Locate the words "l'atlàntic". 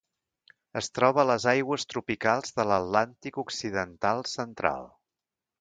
2.71-3.41